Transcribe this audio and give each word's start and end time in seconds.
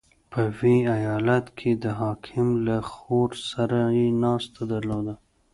•په 0.31 0.41
ویي 0.57 0.77
ایالت 0.97 1.45
کې 1.57 1.71
د 1.83 1.85
حاکم 1.99 2.47
له 2.67 2.77
خور 2.91 3.29
سره 3.51 3.79
یې 3.97 4.07
ناسته 4.23 4.61
درلوده. 4.73 5.13